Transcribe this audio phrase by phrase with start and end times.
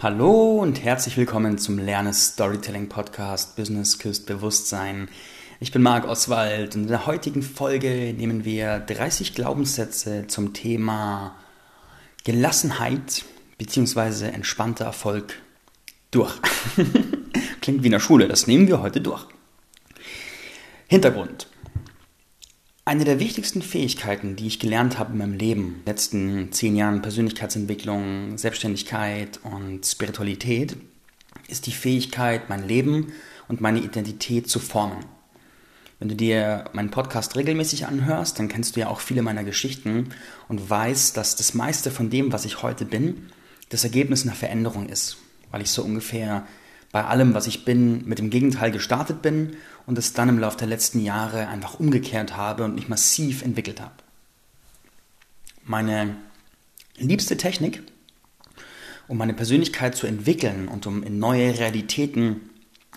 [0.00, 5.08] Hallo und herzlich willkommen zum Lerne Storytelling Podcast Business küsst Bewusstsein.
[5.58, 11.34] Ich bin Marc Oswald und in der heutigen Folge nehmen wir 30 Glaubenssätze zum Thema
[12.22, 13.24] Gelassenheit
[13.58, 14.26] bzw.
[14.26, 15.34] entspannter Erfolg
[16.12, 16.32] durch.
[17.60, 19.26] Klingt wie in der Schule, das nehmen wir heute durch.
[20.86, 21.48] Hintergrund.
[22.88, 26.74] Eine der wichtigsten Fähigkeiten, die ich gelernt habe in meinem Leben, in den letzten zehn
[26.74, 30.74] Jahren Persönlichkeitsentwicklung, Selbstständigkeit und Spiritualität,
[31.48, 33.12] ist die Fähigkeit, mein Leben
[33.46, 35.04] und meine Identität zu formen.
[35.98, 40.08] Wenn du dir meinen Podcast regelmäßig anhörst, dann kennst du ja auch viele meiner Geschichten
[40.48, 43.26] und weißt, dass das meiste von dem, was ich heute bin,
[43.68, 45.18] das Ergebnis einer Veränderung ist,
[45.50, 46.46] weil ich so ungefähr
[46.90, 49.56] bei allem, was ich bin, mit dem Gegenteil gestartet bin
[49.88, 53.80] und es dann im Laufe der letzten Jahre einfach umgekehrt habe und mich massiv entwickelt
[53.80, 53.94] habe.
[55.64, 56.14] Meine
[56.98, 57.82] liebste Technik,
[59.08, 62.50] um meine Persönlichkeit zu entwickeln und um in neue Realitäten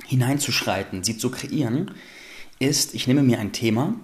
[0.05, 1.91] hineinzuschreiten, sie zu kreieren,
[2.59, 3.95] ist, ich nehme mir ein Thema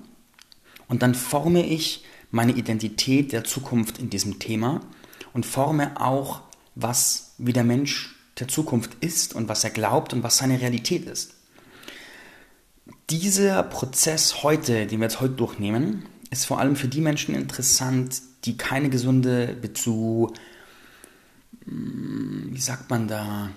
[0.87, 4.79] und dann forme ich meine Identität der Zukunft in diesem Thema
[5.33, 6.41] und forme auch,
[6.75, 11.05] was wie der Mensch der Zukunft ist und was er glaubt und was seine Realität
[11.05, 11.36] ist.
[13.09, 18.21] Dieser Prozess heute, den wir jetzt heute durchnehmen, ist vor allem für die Menschen interessant,
[18.43, 20.33] die keine gesunde zu,
[21.63, 23.49] hm, wie sagt man da,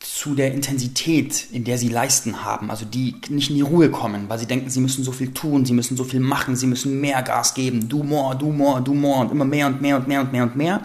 [0.00, 4.30] zu der Intensität, in der sie leisten haben, also die nicht in die Ruhe kommen,
[4.30, 6.98] weil sie denken, sie müssen so viel tun, sie müssen so viel machen, sie müssen
[6.98, 10.08] mehr Gas geben, do more, do more, do more und immer mehr und mehr und
[10.08, 10.82] mehr und mehr und mehr.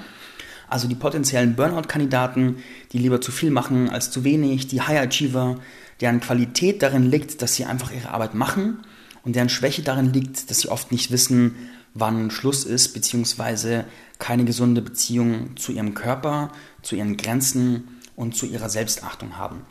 [0.68, 2.58] Also die potenziellen Burnout-Kandidaten,
[2.92, 5.60] die lieber zu viel machen als zu wenig, die High Achiever,
[6.02, 8.80] deren Qualität darin liegt, dass sie einfach ihre Arbeit machen
[9.24, 11.56] und deren Schwäche darin liegt, dass sie oft nicht wissen,
[11.94, 13.86] wann Schluss ist, beziehungsweise
[14.20, 19.62] keine gesunde Beziehung zu ihrem Körper, zu ihren Grenzen und zu ihrer Selbstachtung haben.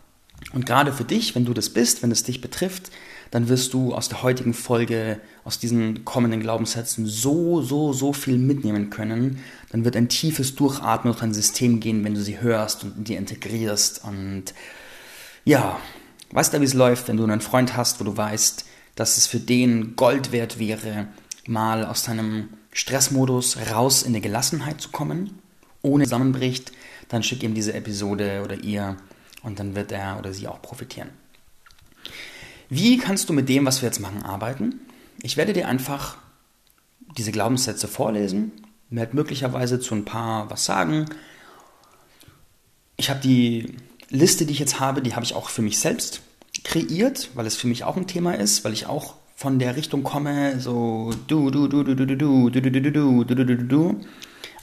[0.53, 2.91] Und gerade für dich, wenn du das bist, wenn es dich betrifft,
[3.31, 8.39] dann wirst du aus der heutigen Folge, aus diesen kommenden Glaubenssätzen so, so, so viel
[8.39, 9.39] mitnehmen können.
[9.71, 13.05] Dann wird ein tiefes Durchatmen durch dein System gehen, wenn du sie hörst und in
[13.05, 14.03] dir integrierst.
[14.05, 14.55] Und
[15.45, 15.79] ja,
[16.33, 18.65] weißt du, wie es läuft, wenn du einen Freund hast, wo du weißt,
[18.95, 21.09] dass es für den Gold wert wäre,
[21.47, 25.39] mal aus deinem Stressmodus raus in die Gelassenheit zu kommen,
[25.83, 26.73] ohne zusammenbricht,
[27.09, 28.97] dann schick ihm diese Episode oder ihr
[29.43, 31.11] und dann wird er oder sie auch profitieren.
[32.69, 34.81] Wie kannst du mit dem, was wir jetzt machen, arbeiten?
[35.23, 36.19] Ich werde dir einfach
[37.17, 38.53] diese Glaubenssätze vorlesen,
[38.91, 41.07] werde möglicherweise zu ein paar was sagen.
[42.97, 43.77] Ich habe die
[44.11, 46.21] Liste, die ich jetzt habe, die habe ich auch für mich selbst
[46.65, 50.03] kreiert, weil es für mich auch ein Thema ist, weil ich auch von der Richtung
[50.03, 53.45] komme, so du, du, du, du, du, du, du, du, du, du, du, du, du,
[53.45, 54.01] du, du.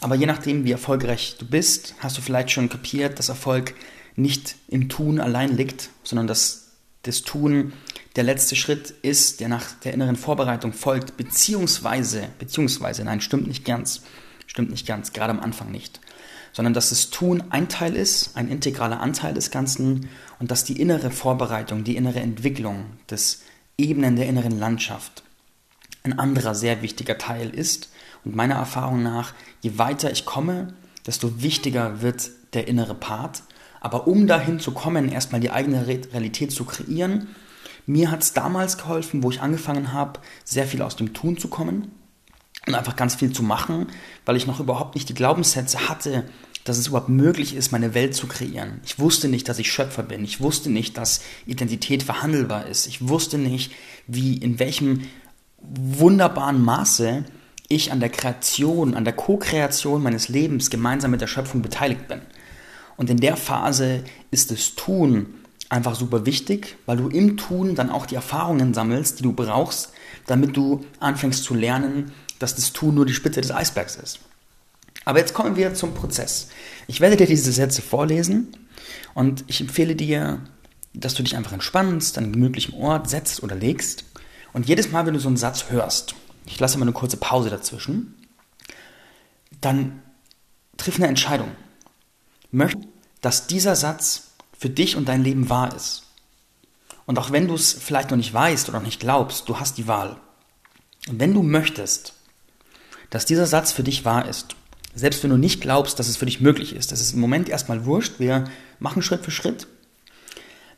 [0.02, 3.74] Aber je nachdem, wie erfolgreich du bist, hast du vielleicht schon kapiert, dass Erfolg
[4.16, 7.74] nicht im Tun allein liegt, sondern dass das Tun
[8.16, 13.64] der letzte Schritt ist, der nach der inneren Vorbereitung folgt, beziehungsweise, beziehungsweise, nein, stimmt nicht
[13.64, 14.02] ganz,
[14.46, 16.00] stimmt nicht ganz, gerade am Anfang nicht,
[16.58, 20.10] sondern dass das Tun ein Teil ist, ein integraler Anteil des Ganzen
[20.40, 23.44] und dass die innere Vorbereitung, die innere Entwicklung, das
[23.78, 25.22] Ebenen der inneren Landschaft
[26.02, 27.90] ein anderer sehr wichtiger Teil ist.
[28.26, 30.74] Und meiner Erfahrung nach, je weiter ich komme,
[31.06, 33.44] desto wichtiger wird der innere Part
[33.80, 37.28] aber um dahin zu kommen, erstmal die eigene Realität zu kreieren,
[37.86, 41.48] mir hat es damals geholfen, wo ich angefangen habe, sehr viel aus dem Tun zu
[41.48, 41.92] kommen
[42.68, 43.88] und einfach ganz viel zu machen,
[44.26, 46.26] weil ich noch überhaupt nicht die Glaubenssätze hatte,
[46.64, 48.82] dass es überhaupt möglich ist, meine Welt zu kreieren.
[48.86, 50.24] Ich wusste nicht, dass ich Schöpfer bin.
[50.24, 52.88] Ich wusste nicht, dass Identität verhandelbar ist.
[52.88, 53.72] Ich wusste nicht,
[54.06, 55.08] wie, in welchem
[55.62, 57.24] wunderbaren Maße
[57.70, 62.22] ich an der Kreation, an der Co-Kreation meines Lebens gemeinsam mit der Schöpfung beteiligt bin.
[62.98, 65.28] Und in der Phase ist das Tun
[65.70, 69.92] einfach super wichtig, weil du im Tun dann auch die Erfahrungen sammelst, die du brauchst,
[70.26, 74.20] damit du anfängst zu lernen, dass das Tun nur die Spitze des Eisbergs ist.
[75.06, 76.50] Aber jetzt kommen wir zum Prozess.
[76.88, 78.56] Ich werde dir diese Sätze vorlesen
[79.14, 80.42] und ich empfehle dir,
[80.94, 84.04] dass du dich einfach entspannst, an einem gemütlichen Ort setzt oder legst.
[84.54, 87.50] Und jedes Mal, wenn du so einen Satz hörst, ich lasse mal eine kurze Pause
[87.50, 88.16] dazwischen,
[89.62, 90.02] dann
[90.78, 91.52] triff eine Entscheidung
[92.52, 92.88] möchte,
[93.22, 96.04] dass dieser Satz für dich und dein Leben wahr ist.
[97.06, 99.78] Und auch wenn du es vielleicht noch nicht weißt oder noch nicht glaubst, du hast
[99.78, 100.18] die Wahl.
[101.08, 102.14] Und wenn du möchtest,
[103.10, 104.56] dass dieser Satz für dich wahr ist,
[104.96, 107.50] selbst wenn du nicht glaubst, dass es für dich möglich ist, das ist im Moment
[107.50, 108.46] erstmal wurscht, wir
[108.80, 109.68] machen Schritt für Schritt,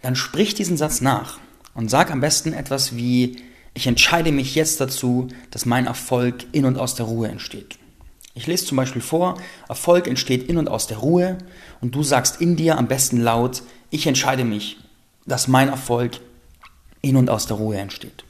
[0.01, 1.39] dann sprich diesen Satz nach
[1.73, 3.37] und sag am besten etwas wie,
[3.73, 7.77] ich entscheide mich jetzt dazu, dass mein Erfolg in und aus der Ruhe entsteht.
[8.33, 9.37] Ich lese zum Beispiel vor,
[9.67, 11.37] Erfolg entsteht in und aus der Ruhe
[11.81, 14.77] und du sagst in dir am besten laut, ich entscheide mich,
[15.25, 16.19] dass mein Erfolg
[17.01, 18.23] in und aus der Ruhe entsteht.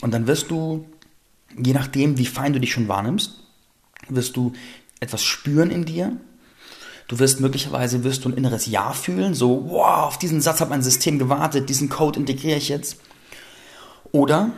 [0.00, 0.86] Und dann wirst du,
[1.56, 3.44] je nachdem, wie fein du dich schon wahrnimmst,
[4.08, 4.52] wirst du
[5.00, 6.16] etwas spüren in dir.
[7.06, 10.68] Du wirst möglicherweise wirst du ein inneres Ja fühlen, so, wow, auf diesen Satz hat
[10.68, 13.00] mein System gewartet, diesen Code integriere ich jetzt.
[14.12, 14.50] Oder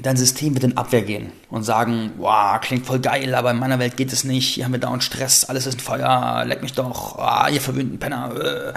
[0.00, 3.78] dein System wird in Abwehr gehen und sagen, wow, klingt voll geil, aber in meiner
[3.78, 6.72] Welt geht es nicht, hier haben wir dauernd Stress, alles ist ein Feuer, leck mich
[6.72, 8.34] doch, ah, ihr verwöhnten Penner.
[8.34, 8.72] Äh.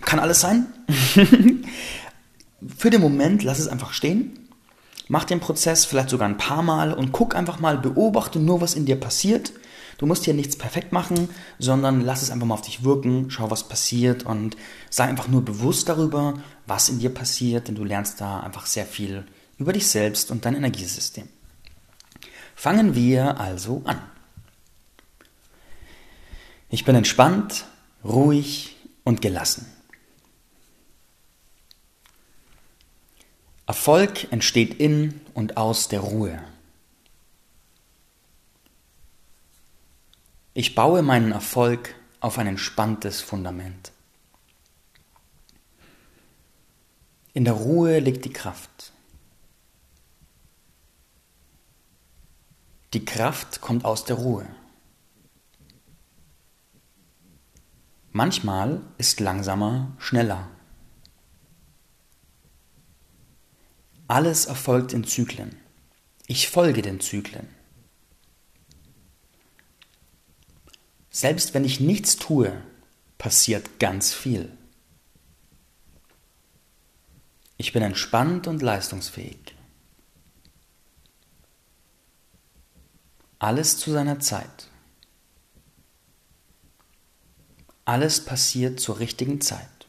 [0.00, 0.66] Kann alles sein.
[2.76, 4.38] Für den Moment lass es einfach stehen.
[5.08, 8.74] Mach den Prozess vielleicht sogar ein paar Mal und guck einfach mal, beobachte nur, was
[8.74, 9.52] in dir passiert.
[9.98, 11.28] Du musst hier nichts perfekt machen,
[11.58, 14.56] sondern lass es einfach mal auf dich wirken, schau, was passiert und
[14.90, 16.34] sei einfach nur bewusst darüber,
[16.66, 19.24] was in dir passiert, denn du lernst da einfach sehr viel
[19.58, 21.28] über dich selbst und dein Energiesystem.
[22.56, 24.00] Fangen wir also an.
[26.70, 27.66] Ich bin entspannt,
[28.04, 29.66] ruhig und gelassen.
[33.66, 36.42] Erfolg entsteht in und aus der Ruhe.
[40.52, 43.90] Ich baue meinen Erfolg auf ein entspanntes Fundament.
[47.32, 48.92] In der Ruhe liegt die Kraft.
[52.92, 54.46] Die Kraft kommt aus der Ruhe.
[58.12, 60.48] Manchmal ist langsamer schneller.
[64.06, 65.56] Alles erfolgt in Zyklen.
[66.26, 67.48] Ich folge den Zyklen.
[71.10, 72.60] Selbst wenn ich nichts tue,
[73.18, 74.50] passiert ganz viel.
[77.56, 79.54] Ich bin entspannt und leistungsfähig.
[83.38, 84.68] Alles zu seiner Zeit.
[87.84, 89.83] Alles passiert zur richtigen Zeit.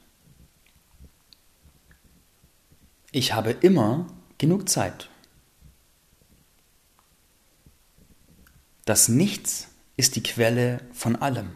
[3.16, 4.08] Ich habe immer
[4.38, 5.10] genug Zeit.
[8.84, 11.52] Das Nichts ist die Quelle von allem.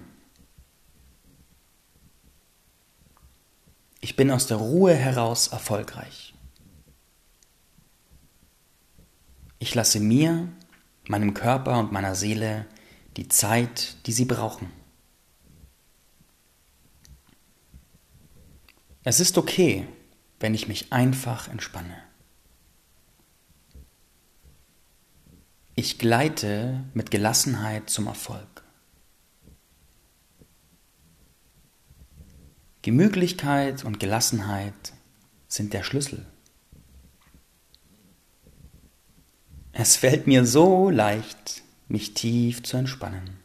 [4.00, 6.34] Ich bin aus der Ruhe heraus erfolgreich.
[9.58, 10.48] Ich lasse mir
[11.10, 12.68] meinem Körper und meiner Seele
[13.18, 14.72] die Zeit, die sie brauchen.
[19.04, 19.86] Es ist okay,
[20.40, 22.02] wenn ich mich einfach entspanne.
[25.76, 28.64] Ich gleite mit Gelassenheit zum Erfolg.
[32.82, 34.94] Gemütlichkeit und Gelassenheit
[35.48, 36.26] sind der Schlüssel.
[39.72, 43.38] Es fällt mir so leicht, mich tief zu entspannen.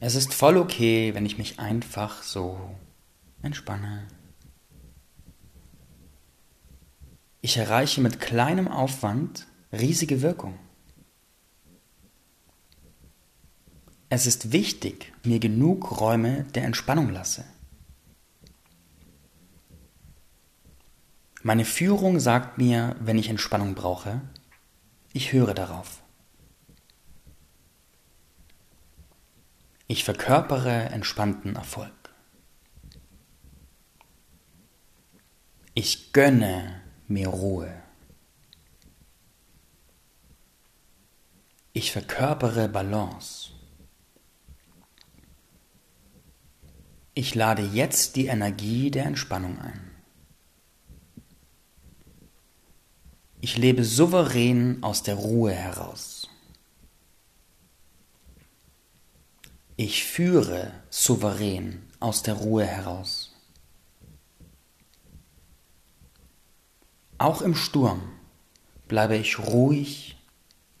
[0.00, 2.76] Es ist voll okay, wenn ich mich einfach so
[3.42, 4.06] entspanne.
[7.40, 10.58] Ich erreiche mit kleinem Aufwand riesige Wirkung.
[14.10, 17.44] Es ist wichtig, mir genug Räume der Entspannung lasse.
[21.42, 24.20] Meine Führung sagt mir, wenn ich Entspannung brauche,
[25.12, 26.02] ich höre darauf.
[29.86, 32.07] Ich verkörpere entspannten Erfolg.
[35.80, 37.72] Ich gönne mir Ruhe.
[41.72, 43.50] Ich verkörpere Balance.
[47.14, 49.92] Ich lade jetzt die Energie der Entspannung ein.
[53.40, 56.28] Ich lebe souverän aus der Ruhe heraus.
[59.76, 63.27] Ich führe souverän aus der Ruhe heraus.
[67.18, 68.00] Auch im Sturm
[68.86, 70.16] bleibe ich ruhig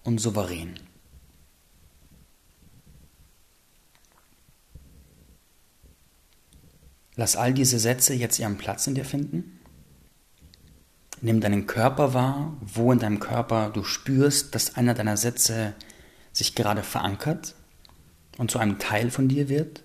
[0.04, 0.78] und souverän.
[7.16, 9.58] Lass all diese Sätze jetzt ihren Platz in dir finden.
[11.20, 15.74] Nimm deinen Körper wahr, wo in deinem Körper du spürst, dass einer deiner Sätze
[16.32, 17.56] sich gerade verankert
[18.36, 19.82] und zu einem Teil von dir wird.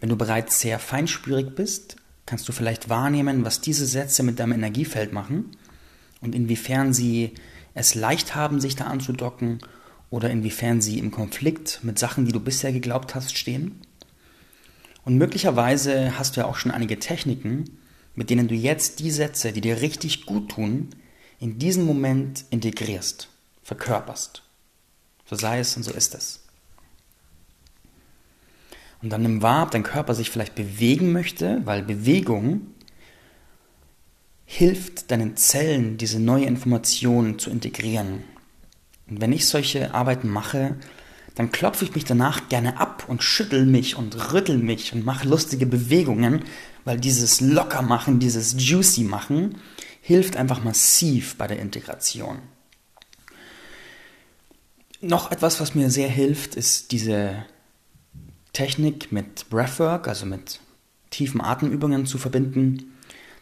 [0.00, 1.96] Wenn du bereits sehr feinspürig bist,
[2.26, 5.56] kannst du vielleicht wahrnehmen, was diese Sätze mit deinem Energiefeld machen
[6.20, 7.34] und inwiefern sie
[7.74, 9.58] es leicht haben, sich da anzudocken
[10.10, 13.80] oder inwiefern sie im Konflikt mit Sachen, die du bisher geglaubt hast, stehen.
[15.04, 17.78] Und möglicherweise hast du ja auch schon einige Techniken,
[18.14, 20.90] mit denen du jetzt die Sätze, die dir richtig gut tun,
[21.40, 23.28] in diesen Moment integrierst.
[23.62, 24.42] verkörperst.
[25.26, 26.43] So sei es und so ist es.
[29.04, 32.68] Und dann nimm wahr, ob dein Körper sich vielleicht bewegen möchte, weil Bewegung
[34.46, 38.24] hilft deinen Zellen, diese neue Information zu integrieren.
[39.06, 40.76] Und wenn ich solche Arbeiten mache,
[41.34, 45.28] dann klopfe ich mich danach gerne ab und schüttel mich und rüttel mich und mache
[45.28, 46.42] lustige Bewegungen,
[46.86, 49.56] weil dieses Lockermachen, dieses Juicy machen
[50.00, 52.38] hilft einfach massiv bei der Integration.
[55.02, 57.44] Noch etwas, was mir sehr hilft, ist diese
[58.54, 60.60] Technik mit Breathwork, also mit
[61.10, 62.94] tiefen Atemübungen zu verbinden.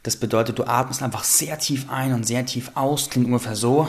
[0.02, 3.88] Das bedeutet, du atmest einfach sehr tief ein und sehr tief aus, klingt ungefähr so.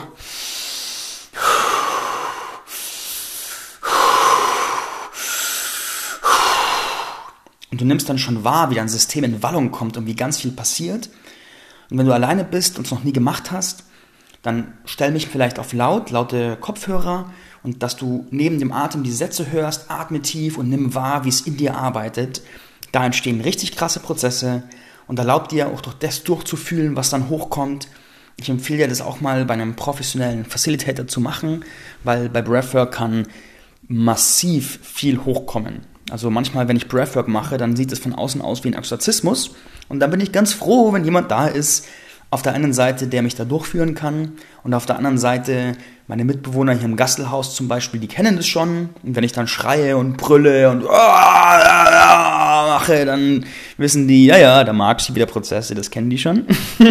[7.72, 10.38] Und du nimmst dann schon wahr, wie dein System in Wallung kommt und wie ganz
[10.38, 11.10] viel passiert.
[11.90, 13.84] Und wenn du alleine bist und es noch nie gemacht hast,
[14.42, 17.32] dann stell mich vielleicht auf laut, laute Kopfhörer
[17.64, 21.30] und dass du neben dem Atem die Sätze hörst, atme tief und nimm wahr, wie
[21.30, 22.42] es in dir arbeitet.
[22.92, 24.62] Da entstehen richtig krasse Prozesse
[25.08, 27.88] und erlaubt dir auch durch das durchzufühlen, was dann hochkommt.
[28.36, 31.64] Ich empfehle dir das auch mal bei einem professionellen Facilitator zu machen,
[32.04, 33.26] weil bei Breathwork kann
[33.88, 35.80] massiv viel hochkommen.
[36.10, 39.52] Also manchmal, wenn ich Breathwork mache, dann sieht es von außen aus wie ein Exorzismus.
[39.88, 41.86] Und dann bin ich ganz froh, wenn jemand da ist,
[42.34, 44.32] auf der einen Seite, der mich da durchführen kann
[44.64, 45.76] und auf der anderen Seite
[46.08, 48.88] meine Mitbewohner hier im Gastelhaus zum Beispiel, die kennen das schon.
[49.04, 50.82] Und wenn ich dann schreie und brülle und
[52.74, 56.44] mache, dann wissen die, ja, ja, da mag ich wieder Prozesse, das kennen die schon.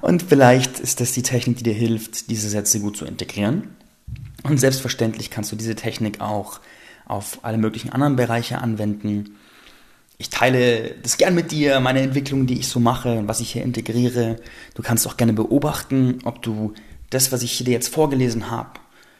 [0.00, 3.74] und vielleicht ist das die Technik, die dir hilft, diese Sätze gut zu integrieren.
[4.44, 6.60] Und selbstverständlich kannst du diese Technik auch
[7.06, 9.34] auf alle möglichen anderen Bereiche anwenden.
[10.20, 13.52] Ich teile das gern mit dir, meine Entwicklung, die ich so mache und was ich
[13.52, 14.36] hier integriere.
[14.74, 16.74] Du kannst auch gerne beobachten, ob du
[17.10, 18.70] das, was ich dir jetzt vorgelesen habe,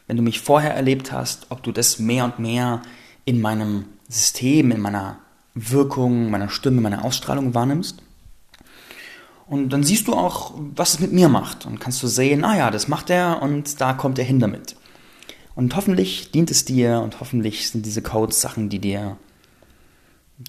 [0.07, 2.81] wenn du mich vorher erlebt hast, ob du das mehr und mehr
[3.23, 5.19] in meinem System, in meiner
[5.53, 8.01] Wirkung, meiner Stimme, meiner Ausstrahlung wahrnimmst.
[9.47, 11.65] Und dann siehst du auch, was es mit mir macht.
[11.65, 14.75] Und kannst du sehen, ah ja, das macht er und da kommt er hin damit.
[15.55, 19.17] Und hoffentlich dient es dir und hoffentlich sind diese Codes Sachen, die dir,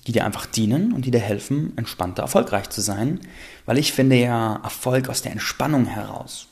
[0.07, 3.21] die dir einfach dienen und die dir helfen, entspannter erfolgreich zu sein.
[3.67, 6.47] Weil ich finde ja Erfolg aus der Entspannung heraus.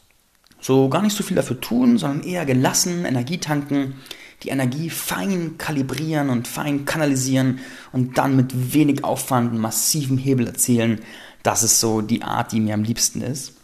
[0.61, 3.95] So gar nicht so viel dafür tun, sondern eher gelassen, Energie tanken,
[4.43, 7.61] die Energie fein kalibrieren und fein kanalisieren
[7.93, 11.01] und dann mit wenig Aufwand einen massiven Hebel erzielen.
[11.43, 13.55] Das ist so die Art, die mir am liebsten ist.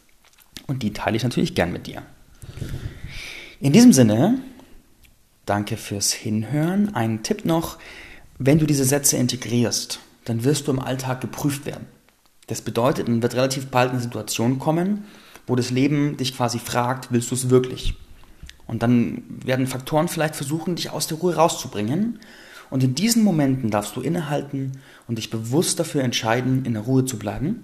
[0.66, 2.02] Und die teile ich natürlich gern mit dir.
[3.60, 4.40] In diesem Sinne
[5.46, 6.94] Danke fürs Hinhören.
[6.94, 7.76] Ein Tipp noch,
[8.38, 11.86] wenn du diese Sätze integrierst, dann wirst du im Alltag geprüft werden.
[12.46, 15.04] Das bedeutet, man wird relativ bald in eine Situation kommen,
[15.46, 17.94] wo das Leben dich quasi fragt, willst du es wirklich?
[18.66, 22.18] Und dann werden Faktoren vielleicht versuchen, dich aus der Ruhe rauszubringen.
[22.70, 24.72] Und in diesen Momenten darfst du innehalten
[25.06, 27.62] und dich bewusst dafür entscheiden, in der Ruhe zu bleiben.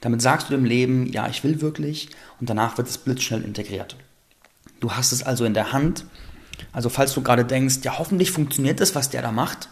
[0.00, 3.96] Damit sagst du dem Leben, ja, ich will wirklich, und danach wird es blitzschnell integriert.
[4.80, 6.04] Du hast es also in der Hand,
[6.72, 9.70] also falls du gerade denkst, ja hoffentlich funktioniert das, was der da macht,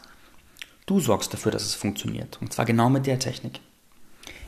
[0.87, 2.39] du sorgst dafür, dass es funktioniert.
[2.41, 3.61] Und zwar genau mit der Technik.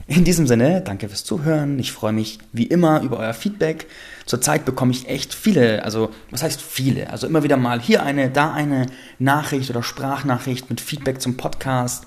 [0.07, 1.79] In diesem Sinne, danke fürs Zuhören.
[1.79, 3.87] Ich freue mich wie immer über euer Feedback.
[4.26, 7.09] Zurzeit bekomme ich echt viele, also was heißt viele?
[7.09, 8.87] Also immer wieder mal hier eine, da eine
[9.19, 12.05] Nachricht oder Sprachnachricht mit Feedback zum Podcast.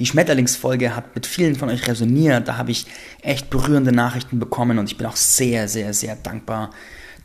[0.00, 2.48] Die Schmetterlingsfolge hat mit vielen von euch resoniert.
[2.48, 2.86] Da habe ich
[3.22, 6.70] echt berührende Nachrichten bekommen und ich bin auch sehr, sehr, sehr dankbar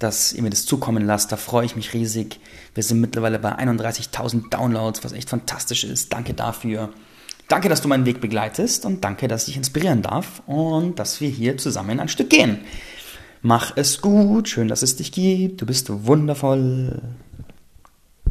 [0.04, 1.32] dass ihr mir das zukommen lasst.
[1.32, 2.40] Da freue ich mich riesig.
[2.74, 6.12] Wir sind mittlerweile bei 31.000 Downloads, was echt fantastisch ist.
[6.14, 6.90] Danke dafür.
[7.48, 11.30] Danke, dass du meinen Weg begleitest und danke, dass ich inspirieren darf und dass wir
[11.30, 12.60] hier zusammen ein Stück gehen.
[13.42, 15.62] Mach es gut, schön, dass es dich gibt.
[15.62, 17.02] Du bist wundervoll.